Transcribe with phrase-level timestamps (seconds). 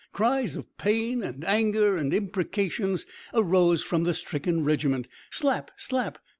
[0.13, 3.05] Cries of pain and anger, and imprecations
[3.35, 5.07] arose from the stricken regiment.
[5.29, 5.69] "Slap!
[5.77, 6.17] Slap!"